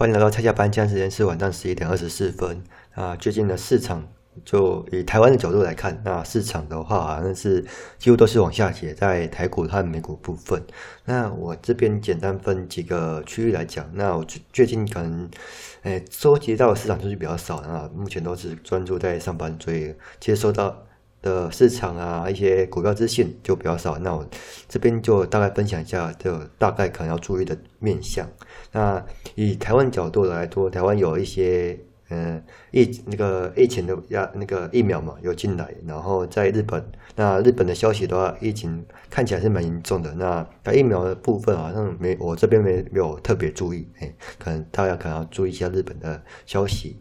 [0.00, 2.64] 欢迎来到蔡家班，现在时间是晚上十一点二十四分。
[2.94, 4.02] 啊，最近的市场
[4.46, 7.62] 就以台湾的角度来看，那市场的话好像是
[7.98, 10.62] 几乎都是往下跌，在台股和美股部分。
[11.04, 13.86] 那我这边简单分几个区域来讲。
[13.92, 15.28] 那我最最近可能，
[15.82, 20.82] 诶，收集到的市场数据比较少啊，目前都是专注在上班，所以接收到
[21.22, 23.98] 的市场啊，一些股票资讯就比较少。
[23.98, 24.26] 那我
[24.68, 28.28] 这边就大概分享一下，就大概可能要注意的面向。
[28.72, 29.04] 那
[29.34, 40.12] 以台湾角度来说，台湾有一些嗯疫那个疫情的呀那个疫苗嘛有进来，然后在日本，那日本的消息的话，疫情看起来是蛮严重的。
[40.14, 46.98] 那打疫苗的部分好像没我这边没没有特别注意，哎，可能大家可能要注意一下日本的消息。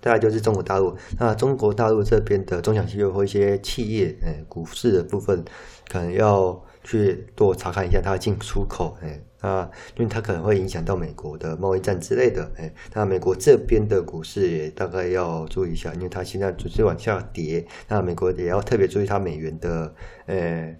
[0.00, 5.44] 再来就是中国大陆，那中国大陆这边的中小企业或一些企业，哎，股市的部分
[5.90, 19.94] 可能要去多查看一下它的进出口，哎，那因为它可能会影响到美国的贸易战之类的，哎，那美国这边的股市也大概要注意一下，因为它现在只是往下跌，那美国也要特别注意它美元的，
[20.26, 20.78] 哎。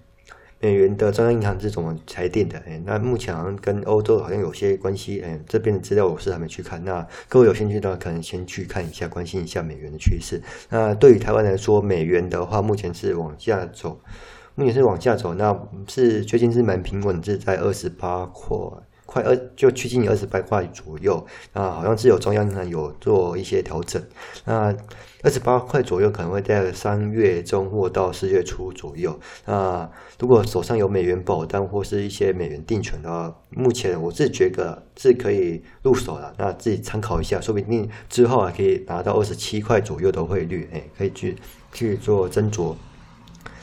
[0.63, 2.59] 美元的中央银行是怎么裁定的？
[2.67, 5.23] 哎，那目前好像跟欧洲好像有些关系。
[5.23, 6.85] 哎，这边的资料我是还没去看。
[6.85, 10.39] 那各位有兴趣的话，可能先去看一下，关心一下美元的趋势。
[10.69, 13.99] 那对于台湾来说，美元的话目前是往下走，
[14.55, 15.33] 目前是往下走。
[15.33, 15.59] 那
[15.89, 18.55] 是最近是蛮平稳，是在二十八块。
[19.11, 24.01] 快二就趋近于二十八块左右啊，好像是有中央银行有做一些调整。
[24.45, 24.73] 那
[25.25, 29.19] 二十八块左右可能会在三月中或到四月初左右。
[29.47, 36.33] 那如果手上有美元保单或是一些美元定存的话，目前我是觉得是可以入手了。
[36.39, 41.37] 那自己参考一下，说不定之后还可以拿到二十七块左右的汇率，哎，可以去
[41.73, 42.77] 去做斟酌。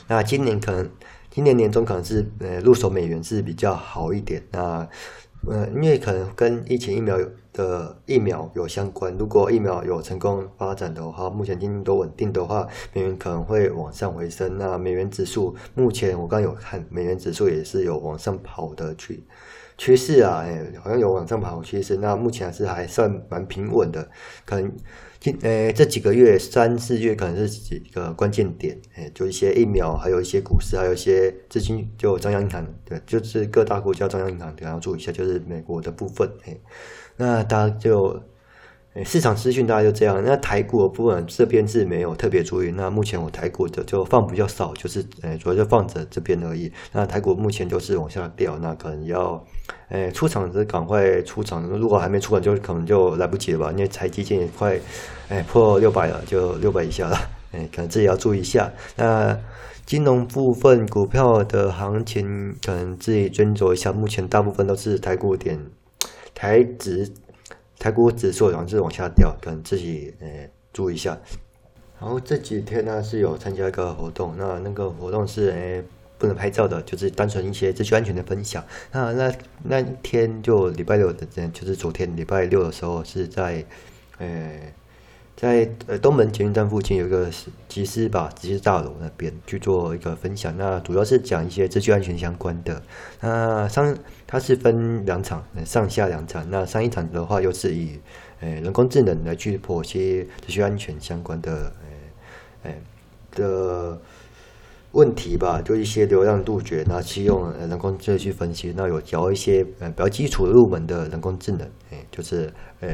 [0.06, 0.88] 那今年可能
[1.30, 4.42] 今年年中可能是呃入手美元是比较好一点。
[4.52, 4.88] 那
[5.46, 7.18] 呃，因为可能跟疫情疫苗
[7.52, 9.16] 的疫苗有相关。
[9.16, 14.58] 如果疫苗有成功发展的话，目前经济都稳定的话，美元可能会往上回升。
[14.58, 19.22] 那美元指数目前我刚有看，美元指数也是有往上跑的去
[19.78, 21.96] 趋势啊，哎，好像有往上跑趋势。
[21.96, 24.06] 那目前还是还算蛮平稳的，
[24.44, 24.70] 可能。
[25.20, 36.60] 今呃，这几个月三四月可能是几个关键点，诶，就一些疫苗，还有一些股市，还有一些资金，就中央银行，对，就是各大国家中央银行都要注意一下，就是美国的部分，诶，
[37.16, 38.22] 那大家就。
[39.04, 40.22] 市场资讯大概就这样。
[40.24, 42.70] 那台股的部分这边是没有特别注意。
[42.70, 46.70] 那目前我台股的就放比较少，就是呃主要就放着这边而已。
[46.92, 49.44] 那台股目前就是往下掉，那可能要
[49.88, 51.62] 呃出场是赶快出场。
[51.68, 53.70] 如果还没出场，就可能就来不及了吧？
[53.72, 54.78] 因为台积电也快
[55.28, 57.16] 哎破六百了，就六百以下了。
[57.52, 58.72] 哎，可能自己要注意一下。
[58.96, 59.38] 那
[59.86, 63.92] 金融部分股票的行情，可能自己斟酌一下。
[63.92, 65.58] 目前大部分都是台股点
[66.34, 67.10] 台指。
[67.78, 71.16] 台股指数好像是往下掉，可能自己呃注意一下。
[72.00, 75.82] 然后这几天呢是有参加一个活动，那那个活动是诶
[76.18, 78.64] 不能拍照的，就是单纯一些资讯安全的分享。
[78.92, 83.64] 那那那天就礼拜六的，就是昨天礼拜六的时候是在
[84.18, 84.60] 呃。
[85.40, 87.30] 在呃东门捷运站附近有一个
[87.68, 90.52] 集思吧，集思大楼那边去做一个分享。
[90.58, 92.82] 那主要是讲一些资讯安全相关的。
[93.20, 93.96] 那上
[94.26, 96.44] 它是分两场，上下两场。
[96.50, 98.00] 那上一场的话，又是以
[98.40, 101.72] 呃人工智能来去剖析资讯安全相关的
[102.64, 102.74] 呃呃
[103.36, 104.00] 的
[104.90, 108.74] 问题吧，就一些流量杜绝，那去用人工智能去分析。
[108.76, 112.88] 那有教一些呃比较基础入门的人工智能，哎，就是呃。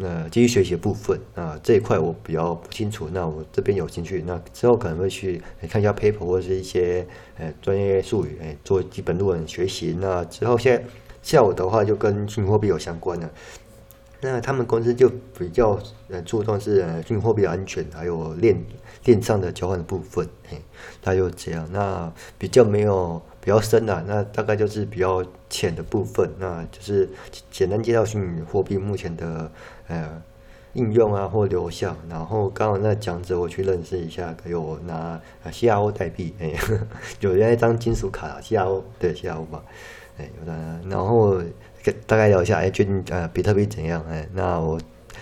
[0.00, 3.08] 那继续学习的部分啊，这一块我比较不清楚。
[3.12, 7.04] 那我这边有兴趣，那之后可能会去看一下 paper 或者是一些
[7.36, 9.96] 呃专业术语，哎，做基本论文学习。
[10.00, 10.84] 那之后现在
[11.20, 13.28] 下午的话就跟虚拟货币有相关的，
[14.20, 15.76] 那他们公司就比较
[16.08, 18.56] 呃注重是虚拟货币的安全，还有链
[19.04, 20.62] 链上的交换的部分，哎，
[21.02, 21.68] 它就这样。
[21.72, 23.20] 那比较没有。
[23.48, 27.08] 比较深的、那大概就是比较浅的部分，那就是
[27.50, 29.50] 简单介绍虚拟货币目前的
[29.86, 30.22] 呃
[30.74, 31.96] 应用啊或流向。
[32.10, 36.52] 然后刚好那讲者我去认识一下，给我拿 CRO 代币，哎，
[37.20, 39.64] 有那一张金属卡 CRO 对 CRO 吧，
[40.18, 40.52] 哎，有的。
[40.86, 41.40] 然后
[42.06, 44.04] 大概聊一下，哎，最近呃比特币怎样？
[44.10, 44.78] 哎，那我。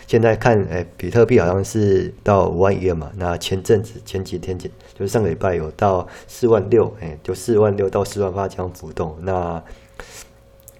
[0.06, 3.10] 现在看，哎，比特币好像是到五万一了嘛。
[3.16, 9.16] 那前阵子前几天，就是上个礼拜有到四万六，哎，就四万六到四万八这样浮动。
[9.22, 9.62] 那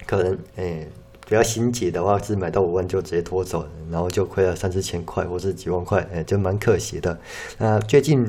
[0.07, 0.87] 可能，哎，
[1.27, 7.19] 比较心急的话是买到五万就直接拖走，然后就亏了三四千块或是几万块，哎，就蛮可惜的。
[7.59, 8.27] 那最近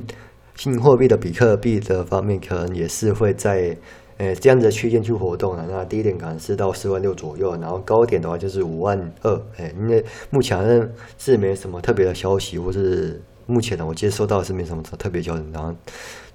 [0.56, 3.78] 新货币的比特币的方面，可能也是会在。
[4.18, 5.66] 诶这样子的区间去活动了。
[5.70, 9.42] 那低点可能是到四万六左右，然后高点的话就是五万二。
[9.58, 13.22] 诶，因为目前好像是没什么特别的消息，或是。
[13.50, 15.74] 目前呢，我接收到是没什么特别交易，然后，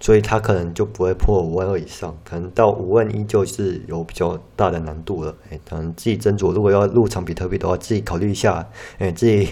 [0.00, 5.34] 所以它可能就不会破五万二以上，可能到五万一就是有比较大的难度了。
[5.50, 9.46] 哎，可能自己斟酌，如果要入场比特币的话，自己考虑一下，哎，自己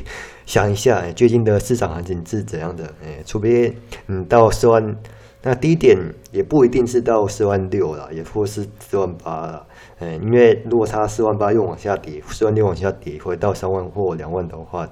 [0.47, 2.85] 想一下，哎，最近的市场行情是怎样的？
[3.05, 3.77] 哎，除非
[4.07, 4.97] 嗯到四万。
[5.43, 5.97] 那低点
[6.33, 9.67] 也不一定是到四万六了，也或是四万八了，
[10.01, 14.87] 嗯，因为如果它四万八又往下跌，四万六往下跌，回到三万或两万的话，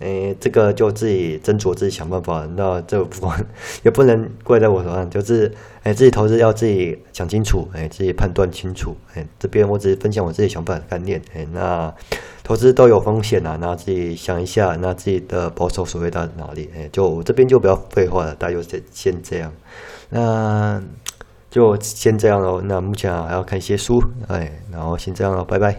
[0.00, 2.46] 诶，这个就自己斟酌自己想办法。
[2.56, 3.46] 那这不管
[3.84, 5.50] 也不能怪在我头上，就是
[5.84, 8.96] 诶，自己投资要自己想清楚，诶，自己判断清楚。
[9.14, 11.22] 诶，这边我只是分享我自己想法的概念。
[11.34, 11.94] 诶，那
[12.42, 16.68] 投资都有风险啊，那自己想一下，那自己的保守所谓到哪里？
[16.74, 19.52] 诶，就这边就不要废话了，大家就先先这样。
[20.10, 20.82] 那
[21.50, 22.60] 就先这样喽。
[22.62, 25.72] 那目前还要看一些书，哎，然后先这样喽，拜拜。